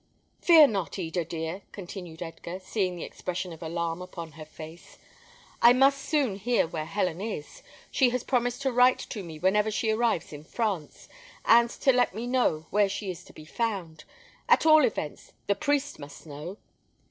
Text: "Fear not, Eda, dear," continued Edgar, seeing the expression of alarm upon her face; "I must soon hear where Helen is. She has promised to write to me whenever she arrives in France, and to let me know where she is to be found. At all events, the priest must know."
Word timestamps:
"Fear 0.41 0.65
not, 0.69 0.97
Eda, 0.97 1.23
dear," 1.23 1.61
continued 1.71 2.23
Edgar, 2.23 2.59
seeing 2.59 2.95
the 2.95 3.03
expression 3.03 3.53
of 3.53 3.61
alarm 3.61 4.01
upon 4.01 4.31
her 4.31 4.45
face; 4.45 4.97
"I 5.61 5.73
must 5.73 5.99
soon 6.01 6.37
hear 6.37 6.65
where 6.65 6.85
Helen 6.87 7.21
is. 7.21 7.61
She 7.91 8.09
has 8.09 8.23
promised 8.23 8.63
to 8.63 8.71
write 8.71 8.97
to 8.97 9.21
me 9.23 9.37
whenever 9.37 9.69
she 9.69 9.91
arrives 9.91 10.33
in 10.33 10.43
France, 10.43 11.07
and 11.45 11.69
to 11.69 11.93
let 11.93 12.15
me 12.15 12.25
know 12.25 12.65
where 12.71 12.89
she 12.89 13.11
is 13.11 13.23
to 13.25 13.33
be 13.33 13.45
found. 13.45 14.05
At 14.49 14.65
all 14.65 14.85
events, 14.85 15.33
the 15.45 15.53
priest 15.53 15.99
must 15.99 16.25
know." 16.25 16.57